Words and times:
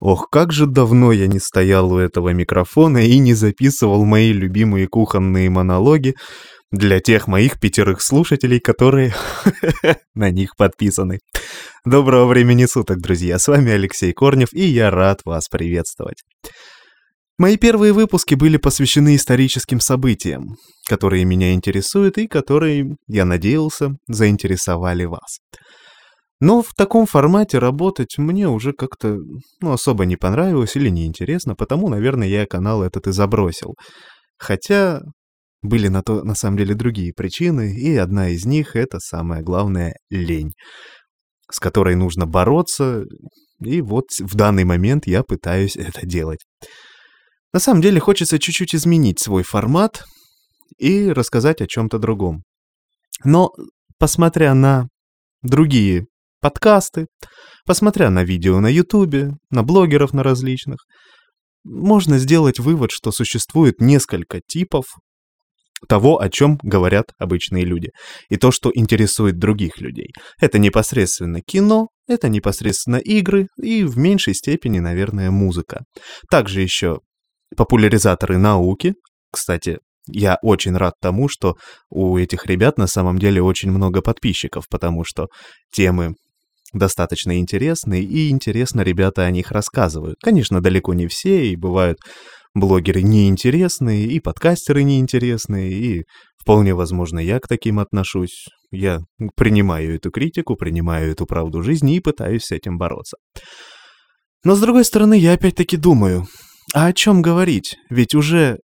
Ох, 0.00 0.30
как 0.30 0.50
же 0.50 0.66
давно 0.66 1.12
я 1.12 1.26
не 1.26 1.38
стоял 1.38 1.92
у 1.92 1.98
этого 1.98 2.30
микрофона 2.30 3.06
и 3.06 3.18
не 3.18 3.34
записывал 3.34 4.06
мои 4.06 4.32
любимые 4.32 4.86
кухонные 4.88 5.50
монологи 5.50 6.14
для 6.72 7.00
тех 7.00 7.26
моих 7.26 7.60
пятерых 7.60 8.00
слушателей, 8.00 8.60
которые 8.60 9.14
на 10.14 10.30
них 10.30 10.56
подписаны. 10.56 11.18
Доброго 11.84 12.26
времени 12.26 12.64
суток, 12.64 12.98
друзья, 13.00 13.38
с 13.38 13.46
вами 13.46 13.72
Алексей 13.72 14.14
Корнев, 14.14 14.48
и 14.54 14.64
я 14.64 14.90
рад 14.90 15.20
вас 15.26 15.48
приветствовать. 15.48 16.22
Мои 17.36 17.58
первые 17.58 17.92
выпуски 17.92 18.34
были 18.34 18.56
посвящены 18.56 19.16
историческим 19.16 19.80
событиям, 19.80 20.56
которые 20.88 21.24
меня 21.24 21.52
интересуют 21.52 22.16
и 22.16 22.26
которые, 22.26 22.96
я 23.06 23.26
надеялся, 23.26 23.96
заинтересовали 24.08 25.04
вас. 25.04 25.40
Но 26.40 26.62
в 26.62 26.72
таком 26.74 27.04
формате 27.06 27.58
работать 27.58 28.16
мне 28.16 28.48
уже 28.48 28.72
как-то 28.72 29.18
ну, 29.60 29.72
особо 29.72 30.06
не 30.06 30.16
понравилось 30.16 30.74
или 30.74 30.88
неинтересно, 30.88 31.54
потому, 31.54 31.88
наверное, 31.88 32.28
я 32.28 32.46
канал 32.46 32.82
этот 32.82 33.06
и 33.06 33.12
забросил. 33.12 33.74
Хотя 34.38 35.02
были 35.62 35.88
на 35.88 36.02
то, 36.02 36.24
на 36.24 36.34
самом 36.34 36.56
деле, 36.56 36.74
другие 36.74 37.12
причины, 37.12 37.74
и 37.74 37.94
одна 37.96 38.30
из 38.30 38.46
них— 38.46 38.74
это 38.74 38.98
самое 39.00 39.42
главное— 39.42 39.94
лень, 40.10 40.52
с 41.50 41.60
которой 41.60 41.94
нужно 41.94 42.26
бороться, 42.26 43.04
и 43.62 43.82
вот 43.82 44.06
в 44.18 44.34
данный 44.34 44.64
момент 44.64 45.06
я 45.06 45.22
пытаюсь 45.22 45.76
это 45.76 46.06
делать. 46.06 46.40
На 47.52 47.60
самом 47.60 47.82
деле 47.82 48.00
хочется 48.00 48.38
чуть-чуть 48.38 48.74
изменить 48.74 49.20
свой 49.20 49.42
формат 49.42 50.04
и 50.78 51.10
рассказать 51.10 51.60
о 51.60 51.66
чем-то 51.66 51.98
другом. 51.98 52.44
Но, 53.24 53.50
посмотря 53.98 54.54
на 54.54 54.88
другие 55.42 56.06
подкасты, 56.40 57.06
посмотря 57.66 58.10
на 58.10 58.24
видео 58.24 58.60
на 58.60 58.68
ютубе, 58.68 59.32
на 59.50 59.62
блогеров 59.62 60.12
на 60.12 60.22
различных, 60.22 60.78
можно 61.64 62.18
сделать 62.18 62.58
вывод, 62.58 62.90
что 62.90 63.12
существует 63.12 63.80
несколько 63.80 64.40
типов 64.46 64.84
того, 65.88 66.20
о 66.20 66.28
чем 66.28 66.58
говорят 66.62 67.06
обычные 67.18 67.64
люди, 67.64 67.90
и 68.28 68.36
то, 68.36 68.50
что 68.50 68.70
интересует 68.74 69.38
других 69.38 69.80
людей. 69.80 70.12
Это 70.38 70.58
непосредственно 70.58 71.40
кино, 71.40 71.88
это 72.06 72.28
непосредственно 72.28 72.96
игры 72.96 73.46
и 73.56 73.84
в 73.84 73.96
меньшей 73.96 74.34
степени, 74.34 74.78
наверное, 74.78 75.30
музыка. 75.30 75.84
Также 76.30 76.60
еще 76.60 77.00
популяризаторы 77.56 78.36
науки. 78.36 78.94
Кстати, 79.32 79.78
я 80.06 80.38
очень 80.42 80.76
рад 80.76 80.94
тому, 81.00 81.28
что 81.28 81.56
у 81.88 82.16
этих 82.18 82.46
ребят 82.46 82.78
на 82.78 82.86
самом 82.86 83.18
деле 83.18 83.42
очень 83.42 83.70
много 83.70 84.02
подписчиков, 84.02 84.66
потому 84.68 85.04
что 85.04 85.28
темы 85.72 86.14
достаточно 86.72 87.38
интересные, 87.38 88.02
и 88.02 88.30
интересно 88.30 88.82
ребята 88.82 89.24
о 89.24 89.30
них 89.30 89.50
рассказывают. 89.50 90.16
Конечно, 90.22 90.60
далеко 90.60 90.94
не 90.94 91.06
все, 91.08 91.50
и 91.50 91.56
бывают 91.56 91.98
блогеры 92.54 93.02
неинтересные, 93.02 94.06
и 94.06 94.20
подкастеры 94.20 94.82
неинтересные, 94.82 95.72
и 95.72 96.04
вполне 96.40 96.74
возможно 96.74 97.18
я 97.18 97.38
к 97.38 97.48
таким 97.48 97.78
отношусь. 97.78 98.46
Я 98.72 99.00
принимаю 99.36 99.96
эту 99.96 100.10
критику, 100.10 100.56
принимаю 100.56 101.12
эту 101.12 101.26
правду 101.26 101.62
жизни 101.62 101.96
и 101.96 102.00
пытаюсь 102.00 102.44
с 102.44 102.52
этим 102.52 102.78
бороться. 102.78 103.16
Но 104.44 104.54
с 104.54 104.60
другой 104.60 104.84
стороны, 104.84 105.18
я 105.18 105.34
опять-таки 105.34 105.76
думаю, 105.76 106.26
а 106.74 106.86
о 106.86 106.92
чем 106.92 107.20
говорить? 107.20 107.76
Ведь 107.90 108.14
уже 108.14 108.58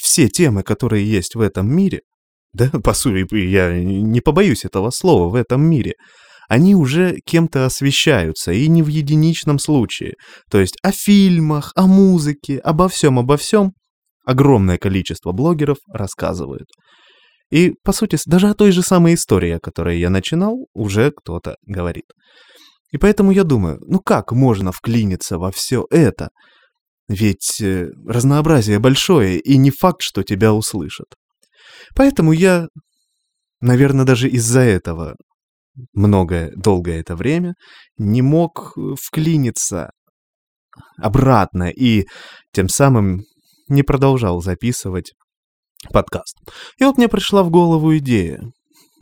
все 0.00 0.28
темы, 0.28 0.62
которые 0.62 1.08
есть 1.08 1.34
в 1.34 1.40
этом 1.40 1.74
мире, 1.74 2.00
да, 2.52 2.68
по 2.68 2.92
сути, 2.92 3.34
я 3.34 3.72
не 3.72 4.20
побоюсь 4.20 4.64
этого 4.64 4.90
слова, 4.90 5.30
в 5.30 5.34
этом 5.34 5.62
мире— 5.62 5.94
они 6.48 6.74
уже 6.74 7.18
кем-то 7.24 7.66
освещаются, 7.66 8.52
и 8.52 8.68
не 8.68 8.82
в 8.82 8.88
единичном 8.88 9.58
случае. 9.58 10.14
То 10.50 10.60
есть 10.60 10.76
о 10.82 10.92
фильмах, 10.92 11.72
о 11.74 11.86
музыке, 11.86 12.58
обо 12.58 12.88
всем, 12.88 13.18
обо 13.18 13.36
всем 13.36 13.72
огромное 14.24 14.78
количество 14.78 15.32
блогеров 15.32 15.78
рассказывают. 15.88 16.68
И, 17.50 17.74
по 17.84 17.92
сути, 17.92 18.18
даже 18.26 18.48
о 18.48 18.54
той 18.54 18.72
же 18.72 18.82
самой 18.82 19.14
истории, 19.14 19.50
о 19.50 19.60
которой 19.60 19.98
я 19.98 20.10
начинал, 20.10 20.66
уже 20.74 21.10
кто-то 21.10 21.56
говорит. 21.66 22.06
И 22.92 22.98
поэтому 22.98 23.32
я 23.32 23.44
думаю, 23.44 23.78
ну 23.86 24.00
как 24.00 24.32
можно 24.32 24.72
вклиниться 24.72 25.38
во 25.38 25.50
все 25.50 25.86
это? 25.90 26.28
Ведь 27.08 27.60
э, 27.60 27.90
разнообразие 28.06 28.78
большое, 28.78 29.38
и 29.38 29.56
не 29.56 29.70
факт, 29.70 30.02
что 30.02 30.22
тебя 30.22 30.54
услышат. 30.54 31.08
Поэтому 31.94 32.32
я, 32.32 32.68
наверное, 33.60 34.04
даже 34.04 34.28
из-за 34.28 34.60
этого 34.60 35.16
многое, 35.92 36.52
долгое 36.56 37.00
это 37.00 37.16
время, 37.16 37.54
не 37.98 38.22
мог 38.22 38.72
э, 38.76 38.94
вклиниться 39.00 39.90
обратно 40.98 41.70
и 41.70 42.06
тем 42.52 42.68
самым 42.68 43.22
не 43.68 43.82
продолжал 43.82 44.40
записывать 44.42 45.12
подкаст. 45.92 46.36
И 46.78 46.84
вот 46.84 46.96
мне 46.96 47.08
пришла 47.08 47.42
в 47.42 47.50
голову 47.50 47.96
идея. 47.98 48.42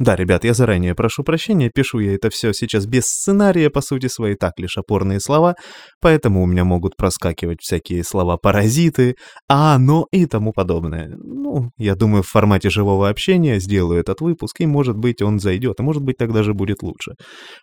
Да, 0.00 0.16
ребят, 0.16 0.44
я 0.44 0.54
заранее 0.54 0.94
прошу 0.94 1.22
прощения, 1.22 1.68
пишу 1.68 1.98
я 1.98 2.14
это 2.14 2.30
все 2.30 2.54
сейчас 2.54 2.86
без 2.86 3.04
сценария, 3.04 3.68
по 3.68 3.82
сути 3.82 4.06
своей, 4.06 4.34
так 4.34 4.58
лишь 4.58 4.78
опорные 4.78 5.20
слова, 5.20 5.56
поэтому 6.00 6.42
у 6.42 6.46
меня 6.46 6.64
могут 6.64 6.96
проскакивать 6.96 7.58
всякие 7.60 8.02
слова-паразиты, 8.02 9.16
а, 9.46 9.76
но 9.78 10.06
и 10.10 10.24
тому 10.24 10.54
подобное. 10.54 11.10
Ну, 11.18 11.68
я 11.76 11.96
думаю, 11.96 12.22
в 12.22 12.28
формате 12.28 12.70
живого 12.70 13.10
общения 13.10 13.60
сделаю 13.60 14.00
этот 14.00 14.22
выпуск, 14.22 14.62
и, 14.62 14.66
может 14.66 14.96
быть, 14.96 15.20
он 15.20 15.38
зайдет, 15.38 15.80
а 15.80 15.82
может 15.82 16.02
быть, 16.02 16.16
тогда 16.16 16.42
же 16.42 16.54
будет 16.54 16.82
лучше. 16.82 17.12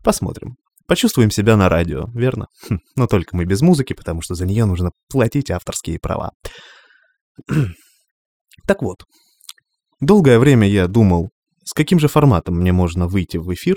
Посмотрим. 0.03 0.57
Почувствуем 0.85 1.31
себя 1.31 1.57
на 1.57 1.69
радио, 1.69 2.05
верно? 2.13 2.45
Хм, 2.69 2.77
но 2.95 3.07
только 3.07 3.35
мы 3.35 3.45
без 3.45 3.61
музыки, 3.61 3.93
потому 3.93 4.21
что 4.21 4.35
за 4.35 4.45
нее 4.45 4.65
нужно 4.65 4.91
платить 5.09 5.49
авторские 5.49 5.97
права. 5.99 6.29
так 8.67 8.83
вот, 8.83 9.05
долгое 9.99 10.37
время 10.37 10.69
я 10.69 10.87
думал, 10.87 11.29
с 11.67 11.73
каким 11.73 11.99
же 11.99 12.07
форматом 12.07 12.55
мне 12.55 12.71
можно 12.71 13.07
выйти 13.07 13.37
в 13.37 13.53
эфир, 13.53 13.75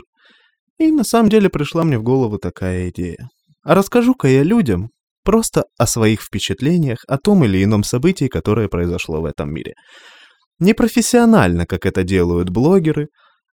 и 0.79 0.93
на 0.93 1.05
самом 1.05 1.29
деле 1.29 1.51
пришла 1.51 1.83
мне 1.83 1.99
в 1.99 2.03
голову 2.03 2.39
такая 2.39 2.91
идея. 2.91 3.29
А 3.65 3.75
расскажу-ка 3.75 4.29
я 4.29 4.45
людям 4.45 4.91
просто 5.25 5.65
о 5.77 5.87
своих 5.87 6.23
впечатлениях 6.23 6.99
о 7.09 7.19
том 7.19 7.45
или 7.45 7.63
ином 7.63 7.83
событии, 7.83 8.29
которое 8.29 8.69
произошло 8.69 9.21
в 9.21 9.25
этом 9.25 9.53
мире. 9.53 9.75
Не 10.61 10.73
профессионально, 10.73 11.67
как 11.67 11.85
это 11.85 12.05
делают 12.05 12.49
блогеры, 12.51 13.09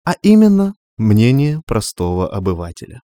а 0.04 0.14
именно 0.22 0.74
мнение 0.98 1.60
простого 1.66 2.28
обывателя. 2.28 3.00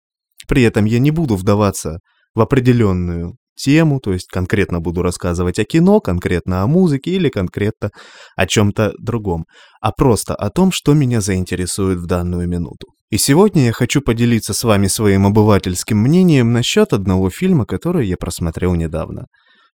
При 0.47 0.63
этом 0.63 0.85
я 0.85 0.99
не 0.99 1.11
буду 1.11 1.35
вдаваться 1.35 1.99
в 2.33 2.41
определенную 2.41 3.35
тему, 3.59 3.99
то 3.99 4.13
есть 4.13 4.27
конкретно 4.27 4.79
буду 4.79 5.01
рассказывать 5.01 5.59
о 5.59 5.65
кино, 5.65 5.99
конкретно 5.99 6.63
о 6.63 6.67
музыке 6.67 7.11
или 7.11 7.29
конкретно 7.29 7.91
о 8.35 8.47
чем-то 8.47 8.93
другом, 8.99 9.45
а 9.81 9.91
просто 9.91 10.35
о 10.35 10.49
том, 10.49 10.71
что 10.71 10.93
меня 10.93 11.21
заинтересует 11.21 11.99
в 11.99 12.05
данную 12.05 12.47
минуту. 12.47 12.87
И 13.11 13.17
сегодня 13.17 13.65
я 13.65 13.71
хочу 13.71 14.01
поделиться 14.01 14.53
с 14.53 14.63
вами 14.63 14.87
своим 14.87 15.25
обывательским 15.25 15.97
мнением 15.97 16.53
насчет 16.53 16.93
одного 16.93 17.29
фильма, 17.29 17.65
который 17.65 18.07
я 18.07 18.17
просмотрел 18.17 18.75
недавно. 18.75 19.25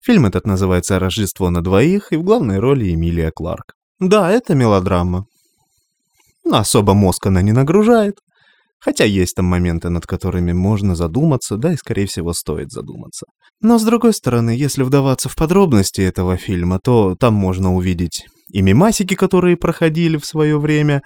Фильм 0.04 0.26
этот 0.26 0.46
называется 0.46 0.98
«Рождество 0.98 1.50
на 1.50 1.62
двоих» 1.62 2.12
и 2.12 2.16
в 2.16 2.22
главной 2.22 2.58
роли 2.58 2.92
Эмилия 2.92 3.32
Кларк. 3.34 3.72
Да, 3.98 4.30
это 4.30 4.54
мелодрама. 4.54 5.24
Особо 6.50 6.94
мозг 6.94 7.26
она 7.26 7.42
не 7.42 7.52
нагружает. 7.52 8.14
Хотя 8.80 9.04
есть 9.04 9.34
там 9.34 9.46
моменты, 9.46 9.88
над 9.88 10.06
которыми 10.06 10.52
можно 10.52 10.94
задуматься, 10.94 11.56
да 11.56 11.72
и, 11.72 11.76
скорее 11.76 12.06
всего, 12.06 12.32
стоит 12.32 12.70
задуматься. 12.70 13.26
Но, 13.60 13.78
с 13.78 13.84
другой 13.84 14.12
стороны, 14.12 14.50
если 14.50 14.82
вдаваться 14.82 15.28
в 15.28 15.36
подробности 15.36 16.02
этого 16.02 16.36
фильма, 16.36 16.78
то 16.82 17.16
там 17.18 17.34
можно 17.34 17.74
увидеть 17.74 18.26
и 18.52 18.62
мемасики, 18.62 19.14
которые 19.14 19.56
проходили 19.56 20.16
в 20.16 20.24
свое 20.24 20.58
время 20.58 20.96
э, 20.96 21.00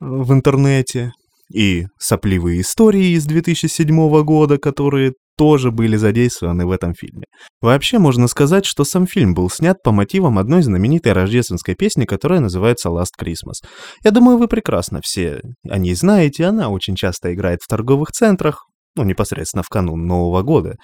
в 0.00 0.32
интернете, 0.32 1.12
и 1.52 1.86
сопливые 1.98 2.62
истории 2.62 3.10
из 3.10 3.26
2007 3.26 4.22
года, 4.22 4.58
которые 4.58 5.12
тоже 5.36 5.70
были 5.70 5.96
задействованы 5.96 6.66
в 6.66 6.70
этом 6.70 6.94
фильме. 6.94 7.24
Вообще 7.60 7.98
можно 7.98 8.28
сказать, 8.28 8.64
что 8.64 8.84
сам 8.84 9.06
фильм 9.06 9.34
был 9.34 9.50
снят 9.50 9.82
по 9.82 9.92
мотивам 9.92 10.38
одной 10.38 10.62
знаменитой 10.62 11.12
рождественской 11.12 11.74
песни, 11.74 12.04
которая 12.04 12.40
называется 12.40 12.88
Last 12.88 13.12
Christmas. 13.20 13.66
Я 14.02 14.10
думаю, 14.10 14.38
вы 14.38 14.48
прекрасно 14.48 15.00
все 15.02 15.40
о 15.68 15.78
ней 15.78 15.94
знаете, 15.94 16.44
она 16.44 16.68
очень 16.68 16.96
часто 16.96 17.32
играет 17.34 17.60
в 17.62 17.68
торговых 17.68 18.10
центрах, 18.10 18.66
ну, 18.96 19.04
непосредственно 19.04 19.62
в 19.62 19.68
канун 19.68 20.06
Нового 20.06 20.42
года, 20.42 20.76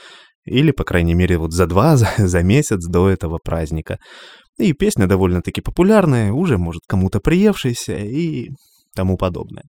или, 0.44 0.70
по 0.70 0.84
крайней 0.84 1.14
мере, 1.14 1.38
вот 1.38 1.52
за 1.52 1.66
два, 1.66 1.96
за, 1.98 2.08
за 2.18 2.42
месяц 2.42 2.84
до 2.86 3.08
этого 3.08 3.38
праздника. 3.42 3.98
И 4.58 4.72
песня 4.72 5.06
довольно-таки 5.06 5.60
популярная, 5.60 6.32
уже, 6.32 6.58
может, 6.58 6.82
кому-то 6.86 7.20
приевшаяся 7.20 7.96
и 7.96 8.48
тому 8.94 9.16
подобное. 9.16 9.64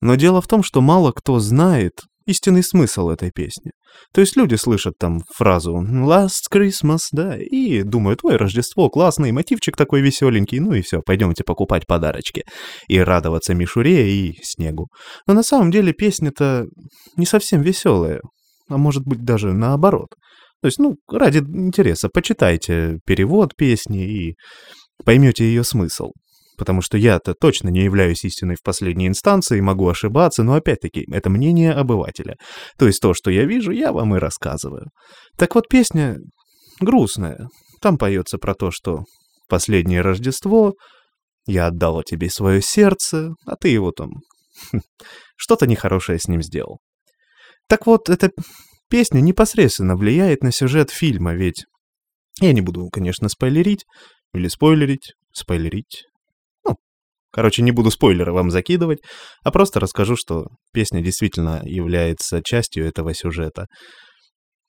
Но 0.00 0.16
дело 0.16 0.40
в 0.40 0.48
том, 0.48 0.62
что 0.62 0.80
мало 0.80 1.12
кто 1.12 1.38
знает 1.38 1.92
истинный 2.26 2.62
смысл 2.62 3.10
этой 3.10 3.30
песни. 3.30 3.72
То 4.12 4.20
есть 4.20 4.36
люди 4.36 4.54
слышат 4.54 4.94
там 4.98 5.20
фразу 5.34 5.76
«Last 5.76 6.50
Christmas», 6.52 7.00
да, 7.12 7.36
и 7.36 7.82
думают, 7.82 8.20
ой, 8.22 8.36
Рождество, 8.36 8.88
классный, 8.88 9.32
мотивчик 9.32 9.76
такой 9.76 10.00
веселенький, 10.00 10.58
ну 10.58 10.72
и 10.72 10.82
все, 10.82 11.00
пойдемте 11.04 11.44
покупать 11.44 11.86
подарочки 11.86 12.44
и 12.88 12.98
радоваться 12.98 13.54
мишуре 13.54 14.10
и 14.10 14.38
снегу. 14.42 14.88
Но 15.26 15.34
на 15.34 15.42
самом 15.42 15.70
деле 15.70 15.92
песня-то 15.92 16.66
не 17.16 17.26
совсем 17.26 17.62
веселая, 17.62 18.20
а 18.68 18.78
может 18.78 19.04
быть 19.04 19.22
даже 19.22 19.52
наоборот. 19.52 20.08
То 20.62 20.66
есть, 20.66 20.78
ну, 20.78 20.96
ради 21.10 21.38
интереса, 21.38 22.08
почитайте 22.08 22.98
перевод 23.04 23.54
песни 23.54 24.30
и 24.30 24.34
поймете 25.04 25.44
ее 25.44 25.62
смысл. 25.62 26.12
Потому 26.56 26.82
что 26.82 26.96
я-то 26.96 27.34
точно 27.34 27.68
не 27.68 27.82
являюсь 27.82 28.24
истиной 28.24 28.54
в 28.54 28.62
последней 28.62 29.08
инстанции, 29.08 29.60
могу 29.60 29.88
ошибаться, 29.88 30.42
но 30.42 30.54
опять-таки, 30.54 31.04
это 31.12 31.30
мнение 31.30 31.72
обывателя. 31.72 32.36
То 32.78 32.86
есть 32.86 33.00
то, 33.00 33.12
что 33.14 33.30
я 33.30 33.44
вижу, 33.44 33.72
я 33.72 33.92
вам 33.92 34.14
и 34.14 34.18
рассказываю. 34.18 34.90
Так 35.36 35.54
вот, 35.54 35.68
песня 35.68 36.16
грустная. 36.80 37.48
Там 37.80 37.98
поется 37.98 38.38
про 38.38 38.54
то, 38.54 38.70
что 38.70 39.04
последнее 39.48 40.00
Рождество 40.00 40.74
я 41.46 41.66
отдала 41.66 42.02
тебе 42.02 42.30
свое 42.30 42.62
сердце, 42.62 43.34
а 43.46 43.56
ты 43.56 43.68
его 43.68 43.92
там... 43.92 44.10
Что-то 45.36 45.66
нехорошее 45.66 46.18
с 46.18 46.28
ним 46.28 46.42
сделал. 46.42 46.78
Так 47.68 47.86
вот, 47.86 48.08
эта 48.08 48.30
песня 48.88 49.20
непосредственно 49.20 49.96
влияет 49.96 50.42
на 50.42 50.52
сюжет 50.52 50.90
фильма, 50.90 51.34
ведь... 51.34 51.64
Я 52.40 52.52
не 52.52 52.60
буду, 52.62 52.88
конечно, 52.90 53.28
спойлерить, 53.28 53.84
или 54.32 54.48
спойлерить, 54.48 55.12
спойлерить. 55.32 56.04
Короче, 57.34 57.62
не 57.62 57.72
буду 57.72 57.90
спойлеры 57.90 58.32
вам 58.32 58.52
закидывать, 58.52 59.00
а 59.42 59.50
просто 59.50 59.80
расскажу, 59.80 60.14
что 60.14 60.46
песня 60.72 61.02
действительно 61.02 61.60
является 61.64 62.40
частью 62.42 62.86
этого 62.86 63.12
сюжета 63.12 63.66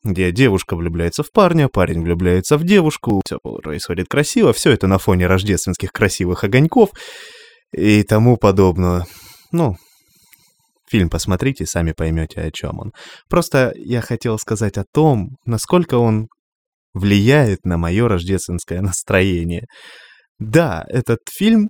где 0.03 0.31
девушка 0.31 0.75
влюбляется 0.75 1.23
в 1.23 1.31
парня, 1.31 1.67
парень 1.67 2.03
влюбляется 2.03 2.57
в 2.57 2.63
девушку, 2.63 3.23
все 3.25 3.39
происходит 3.39 4.07
красиво, 4.07 4.53
все 4.53 4.71
это 4.71 4.85
на 4.85 4.99
фоне 4.99 5.25
рождественских 5.25 5.91
красивых 5.91 6.43
огоньков 6.43 6.91
и 7.73 8.03
тому 8.03 8.37
подобное. 8.37 9.07
Ну, 9.51 9.77
фильм 10.87 11.09
посмотрите, 11.09 11.65
сами 11.65 11.91
поймете, 11.91 12.41
о 12.41 12.51
чем 12.51 12.79
он. 12.79 12.91
Просто 13.29 13.73
я 13.77 14.01
хотел 14.01 14.37
сказать 14.37 14.77
о 14.77 14.85
том, 14.93 15.37
насколько 15.43 15.95
он 15.95 16.27
влияет 16.93 17.65
на 17.65 17.77
мое 17.77 18.07
рождественское 18.07 18.81
настроение. 18.81 19.65
Да, 20.37 20.85
этот 20.87 21.19
фильм 21.31 21.69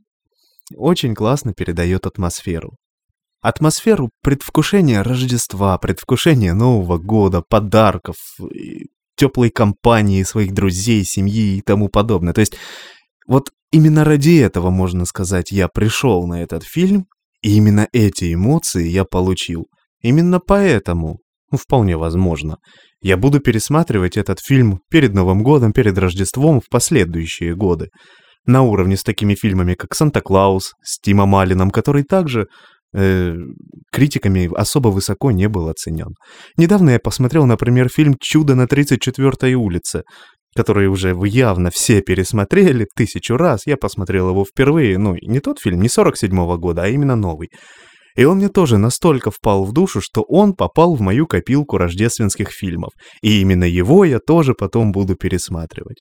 очень 0.76 1.14
классно 1.16 1.54
передает 1.54 2.06
атмосферу. 2.06 2.76
Атмосферу 3.42 4.10
предвкушения 4.24 5.04
Рождества, 5.04 5.78
предвкушения 5.78 6.54
Нового 6.54 6.98
года, 6.98 7.44
подарков, 7.48 8.16
теплой 9.16 9.50
компании 9.50 10.24
своих 10.24 10.54
друзей, 10.54 11.04
семьи 11.04 11.58
и 11.58 11.62
тому 11.62 11.90
подобное. 11.90 12.34
То 12.34 12.42
есть 12.42 12.58
вот 13.28 13.52
именно 13.72 14.04
ради 14.04 14.40
этого, 14.40 14.70
можно 14.70 15.06
сказать, 15.06 15.52
я 15.52 15.68
пришел 15.68 16.28
на 16.28 16.42
этот 16.42 16.64
фильм, 16.64 17.06
и 17.42 17.56
именно 17.56 17.88
эти 17.92 18.34
эмоции 18.34 18.88
я 18.88 19.06
получил. 19.06 19.68
Именно 20.02 20.40
поэтому, 20.40 21.20
ну, 21.52 21.58
вполне 21.58 21.98
возможно, 21.98 22.58
я 23.02 23.18
буду 23.18 23.40
пересматривать 23.40 24.18
этот 24.18 24.40
фильм 24.40 24.80
перед 24.90 25.14
Новым 25.14 25.44
годом, 25.44 25.74
перед 25.74 25.98
Рождеством 25.98 26.60
в 26.60 26.70
последующие 26.70 27.56
годы. 27.56 27.90
На 28.46 28.62
уровне 28.62 28.96
с 28.96 29.04
такими 29.04 29.36
фильмами, 29.36 29.74
как 29.74 29.96
«Санта-Клаус», 29.96 30.74
с 30.84 31.00
Тимом 31.00 31.36
Алленом, 31.36 31.72
который 31.72 32.04
также 32.04 32.48
э, 32.94 33.34
критиками 33.92 34.50
особо 34.56 34.90
высоко 34.90 35.32
не 35.32 35.48
был 35.48 35.70
оценен. 35.70 36.14
Недавно 36.58 36.92
я 36.92 37.00
посмотрел, 37.00 37.46
например, 37.46 37.90
фильм 37.90 38.16
«Чудо 38.20 38.56
на 38.56 38.66
34-й 38.66 39.54
улице», 39.56 40.04
который 40.56 40.88
уже 40.88 41.14
вы 41.14 41.28
явно 41.28 41.70
все 41.70 42.02
пересмотрели 42.02 42.88
тысячу 42.96 43.36
раз. 43.36 43.62
Я 43.66 43.78
посмотрел 43.78 44.30
его 44.30 44.46
впервые, 44.46 44.98
ну, 44.98 45.16
не 45.22 45.40
тот 45.40 45.60
фильм, 45.60 45.82
не 45.82 45.88
47-го 45.88 46.58
года, 46.58 46.84
а 46.84 46.88
именно 46.88 47.16
новый. 47.16 47.50
И 48.16 48.24
он 48.24 48.38
мне 48.38 48.48
тоже 48.48 48.78
настолько 48.78 49.30
впал 49.30 49.66
в 49.66 49.74
душу, 49.74 50.00
что 50.02 50.22
он 50.22 50.54
попал 50.54 50.96
в 50.96 51.02
мою 51.02 51.28
копилку 51.28 51.78
рождественских 51.78 52.52
фильмов. 52.52 52.92
И 53.22 53.42
именно 53.42 53.66
его 53.66 54.06
я 54.06 54.20
тоже 54.20 54.54
потом 54.54 54.94
буду 54.94 55.16
пересматривать. 55.16 55.98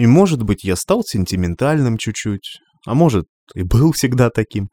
И 0.00 0.06
может 0.06 0.42
быть 0.44 0.64
я 0.64 0.76
стал 0.76 1.02
сентиментальным 1.04 1.98
чуть-чуть, 1.98 2.60
а 2.86 2.94
может 2.94 3.26
и 3.54 3.64
был 3.64 3.92
всегда 3.92 4.30
таким. 4.30 4.70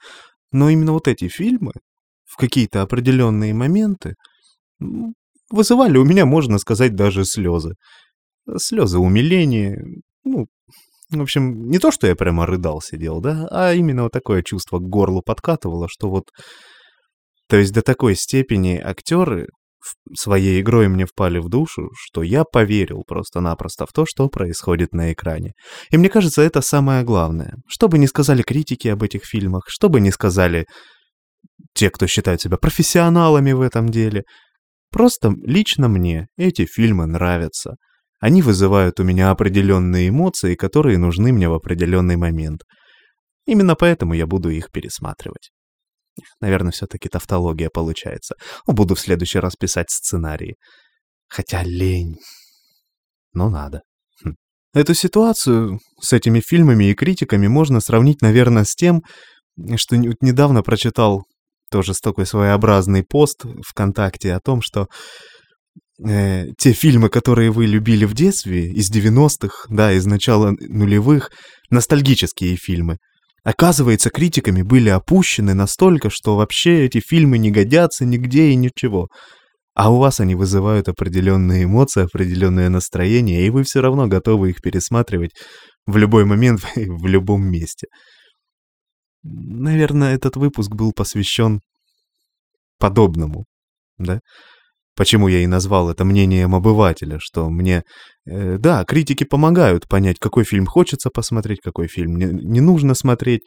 Но 0.53 0.69
именно 0.69 0.94
вот 0.94 1.09
эти 1.09 1.27
фильмы 1.27 1.74
в 2.24 2.38
какие-то 2.38 2.81
определенные 2.81 3.53
моменты 3.53 4.15
вызывали 5.51 5.97
у 5.97 6.06
меня, 6.06 6.25
можно 6.25 6.59
сказать, 6.59 6.95
даже 6.95 7.25
слезы. 7.25 7.74
Слезы 8.56 9.00
умиления, 9.00 9.77
ну, 10.24 10.45
в 11.09 11.21
общем, 11.21 11.68
не 11.68 11.79
то, 11.79 11.91
что 11.91 12.07
я 12.07 12.15
прямо 12.15 12.45
рыдал 12.45 12.79
сидел, 12.79 13.19
да, 13.19 13.50
а 13.51 13.74
именно 13.74 14.03
вот 14.03 14.13
такое 14.13 14.44
чувство 14.44 14.79
к 14.79 14.83
горлу 14.83 15.21
подкатывало, 15.21 15.89
что 15.89 16.09
вот... 16.09 16.29
То 17.50 17.57
есть 17.57 17.74
до 17.74 17.81
такой 17.81 18.15
степени 18.15 18.77
актеры 18.77 19.50
своей 20.16 20.62
игрой 20.62 20.88
мне 20.88 21.06
впали 21.06 21.39
в 21.39 21.50
душу, 21.50 21.89
что 21.95 22.24
я 22.24 22.44
поверил 22.44 23.04
просто-напросто 23.07 23.86
в 23.86 23.94
то, 23.94 24.06
что 24.07 24.28
происходит 24.30 24.94
на 24.94 25.13
экране. 25.13 25.54
И 25.92 25.98
мне 25.98 26.10
кажется, 26.10 26.42
это 26.42 26.62
самое 26.62 27.04
главное. 27.04 27.56
Что 27.68 27.88
бы 27.88 27.98
ни 27.98 28.06
сказали 28.06 28.42
критики 28.42 28.88
об 28.88 29.04
этих 29.04 29.25
фильмах, 29.25 29.63
что 29.68 29.89
бы 29.89 30.00
ни 30.00 30.10
сказали 30.10 30.66
те, 31.74 31.89
кто 31.89 32.07
считают 32.07 32.42
себя 32.42 32.57
профессионалами 32.57 33.51
в 33.51 33.62
этом 33.62 33.89
деле, 33.89 34.24
просто 34.92 35.34
лично 35.44 35.88
мне 35.88 36.28
эти 36.38 36.66
фильмы 36.66 37.06
нравятся. 37.06 37.75
Они 38.19 38.42
вызывают 38.42 39.00
у 39.00 39.04
меня 39.04 39.30
определенные 39.30 40.10
эмоции, 40.10 40.56
которые 40.56 40.98
нужны 40.98 41.31
мне 41.31 41.50
в 41.50 41.54
определенный 41.54 42.16
момент. 42.16 42.62
Именно 43.45 43.75
поэтому 43.75 44.13
я 44.13 44.25
буду 44.25 44.50
их 44.50 44.72
пересматривать. 44.72 45.51
Наверное, 46.41 46.71
все-таки 46.71 47.09
тавтология 47.09 47.69
получается. 47.69 48.35
Буду 48.65 48.95
в 48.95 48.99
следующий 48.99 49.39
раз 49.39 49.55
писать 49.55 49.89
сценарии. 49.89 50.55
Хотя 51.27 51.63
лень. 51.63 52.17
Но 53.33 53.49
надо. 53.49 53.81
Хм. 54.23 54.35
Эту 54.73 54.93
ситуацию 54.93 55.79
с 56.01 56.13
этими 56.13 56.39
фильмами 56.39 56.85
и 56.85 56.93
критиками 56.93 57.47
можно 57.47 57.79
сравнить, 57.79 58.21
наверное, 58.21 58.63
с 58.63 58.75
тем, 58.75 59.03
что 59.75 59.95
недавно 59.97 60.63
прочитал 60.63 61.23
тоже 61.69 61.93
такой 62.01 62.25
своеобразный 62.25 63.03
пост 63.03 63.45
ВКонтакте 63.67 64.33
о 64.33 64.39
том, 64.39 64.61
что 64.61 64.87
э, 66.05 66.45
те 66.57 66.71
фильмы, 66.71 67.09
которые 67.09 67.51
вы 67.51 67.65
любили 67.65 68.05
в 68.05 68.13
детстве, 68.13 68.71
из 68.71 68.91
90-х, 68.91 69.65
да, 69.69 69.91
из 69.91 70.05
начала 70.05 70.53
нулевых, 70.59 71.31
ностальгические 71.69 72.55
фильмы, 72.55 72.97
Оказывается, 73.47 74.09
критиками 74.09 74.61
были 74.61 74.89
опущены 74.89 75.53
настолько, 75.53 76.09
что 76.09 76.35
вообще 76.35 76.83
эти 76.83 76.99
фильмы 76.99 77.38
не 77.38 77.49
годятся 77.49 78.03
нигде 78.03 78.49
и 78.49 78.55
ничего. 78.55 79.07
А 79.73 79.89
у 79.89 79.99
вас 79.99 80.19
они 80.19 80.35
вызывают 80.35 80.89
определенные 80.89 81.63
эмоции, 81.63 82.03
определенное 82.03 82.67
настроение, 82.67 83.47
и 83.47 83.49
вы 83.49 83.63
все 83.63 83.79
равно 83.79 84.07
готовы 84.07 84.50
их 84.50 84.62
пересматривать 84.62 85.31
в 85.86 85.95
любой 85.95 86.25
момент, 86.25 86.60
в 86.75 87.05
любом 87.05 87.50
месте. 87.50 87.88
Наверное, 89.24 90.13
этот 90.13 90.36
выпуск 90.36 90.75
был 90.75 90.91
посвящен 90.91 91.62
подобному, 92.79 93.45
да? 93.98 94.19
Почему 94.98 95.27
я 95.27 95.44
и 95.44 95.48
назвал 95.48 95.92
это 95.92 96.04
мнением 96.04 96.56
обывателя, 96.56 97.20
что 97.22 97.51
мне... 97.51 97.84
Э, 98.25 98.58
да, 98.58 98.84
критики 98.84 99.24
помогают 99.24 99.88
понять, 99.88 100.18
какой 100.20 100.44
фильм 100.44 100.66
хочется 100.66 101.12
посмотреть, 101.12 101.60
какой 101.62 101.88
фильм 101.88 102.18
не, 102.18 102.25
не 102.25 102.62
нужно 102.62 102.96
смотреть, 102.96 103.42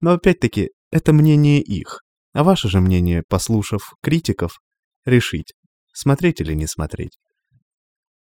но 0.00 0.12
опять-таки 0.12 0.70
это 0.90 1.12
мнение 1.12 1.60
их. 1.60 2.00
А 2.32 2.42
ваше 2.42 2.70
же 2.70 2.80
мнение, 2.80 3.22
послушав 3.28 3.92
критиков, 4.02 4.60
решить, 5.04 5.52
смотреть 5.92 6.40
или 6.40 6.54
не 6.54 6.66
смотреть. 6.66 7.18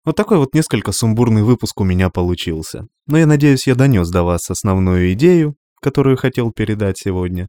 Вот 0.04 0.16
такой 0.16 0.40
вот 0.40 0.56
несколько 0.56 0.92
сумбурный 0.92 1.44
выпуск 1.44 1.80
у 1.80 1.84
меня 1.84 2.10
получился. 2.10 2.88
Но 3.06 3.20
я 3.20 3.28
надеюсь, 3.28 3.68
я 3.68 3.76
донес 3.76 4.10
до 4.10 4.24
вас 4.24 4.50
основную 4.50 5.14
идею, 5.14 5.54
которую 5.84 6.18
хотел 6.18 6.52
передать 6.52 6.98
сегодня. 6.98 7.48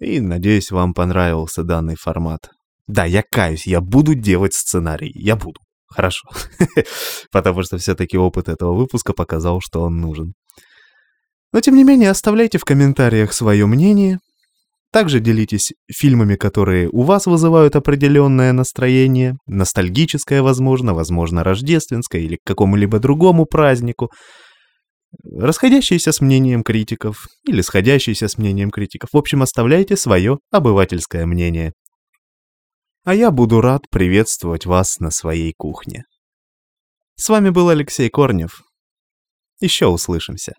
И 0.00 0.18
надеюсь, 0.18 0.72
вам 0.72 0.92
понравился 0.92 1.62
данный 1.62 1.94
формат. 1.94 2.48
Да, 2.86 3.04
я 3.04 3.22
каюсь, 3.22 3.66
я 3.66 3.80
буду 3.80 4.14
делать 4.14 4.54
сценарий. 4.54 5.10
Я 5.14 5.36
буду. 5.36 5.60
Хорошо. 5.88 6.28
Потому 7.32 7.62
что 7.62 7.78
все-таки 7.78 8.18
опыт 8.18 8.48
этого 8.48 8.74
выпуска 8.74 9.12
показал, 9.12 9.60
что 9.60 9.82
он 9.82 10.00
нужен. 10.00 10.34
Но 11.52 11.60
тем 11.60 11.76
не 11.76 11.84
менее, 11.84 12.10
оставляйте 12.10 12.58
в 12.58 12.64
комментариях 12.64 13.32
свое 13.32 13.66
мнение. 13.66 14.18
Также 14.92 15.20
делитесь 15.20 15.72
фильмами, 15.90 16.36
которые 16.36 16.88
у 16.88 17.02
вас 17.02 17.26
вызывают 17.26 17.74
определенное 17.74 18.52
настроение, 18.52 19.34
ностальгическое, 19.46 20.42
возможно, 20.42 20.94
возможно, 20.94 21.42
рождественское 21.42 22.22
или 22.22 22.36
к 22.36 22.46
какому-либо 22.46 22.98
другому 22.98 23.44
празднику, 23.44 24.10
расходящиеся 25.24 26.12
с 26.12 26.20
мнением 26.20 26.62
критиков 26.62 27.26
или 27.44 27.60
сходящиеся 27.60 28.28
с 28.28 28.38
мнением 28.38 28.70
критиков. 28.70 29.10
В 29.12 29.16
общем, 29.16 29.42
оставляйте 29.42 29.96
свое 29.96 30.38
обывательское 30.52 31.26
мнение 31.26 31.72
а 33.04 33.14
я 33.14 33.30
буду 33.30 33.60
рад 33.60 33.88
приветствовать 33.90 34.66
вас 34.66 34.98
на 34.98 35.10
своей 35.10 35.52
кухне. 35.52 36.04
С 37.16 37.28
вами 37.28 37.50
был 37.50 37.68
Алексей 37.68 38.08
Корнев. 38.08 38.62
Еще 39.60 39.86
услышимся. 39.86 40.54